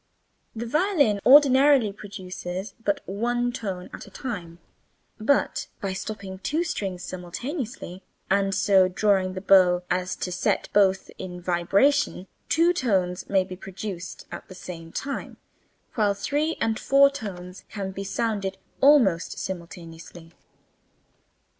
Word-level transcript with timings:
The 0.55 0.65
violin 0.65 1.19
ordinarily 1.27 1.93
produces 1.93 2.73
but 2.83 3.01
one 3.05 3.51
tone 3.51 3.87
at 3.93 4.07
a 4.07 4.09
time, 4.09 4.57
but 5.19 5.67
by 5.79 5.93
stopping 5.93 6.39
two 6.39 6.63
strings 6.63 7.03
simultaneously 7.03 8.01
and 8.27 8.55
so 8.55 8.87
drawing 8.87 9.33
the 9.33 9.41
bow 9.41 9.83
as 9.91 10.15
to 10.15 10.31
set 10.31 10.69
both 10.73 11.11
in 11.19 11.39
vibration, 11.39 12.25
two 12.49 12.73
tones 12.73 13.29
may 13.29 13.43
be 13.43 13.55
produced 13.55 14.25
at 14.31 14.47
the 14.47 14.55
same 14.55 14.91
time, 14.91 15.37
while 15.93 16.15
three 16.15 16.57
and 16.59 16.79
four 16.79 17.11
tones 17.11 17.63
can 17.69 17.91
be 17.91 18.03
sounded 18.03 18.57
almost 18.81 19.37
simultaneously. 19.37 20.31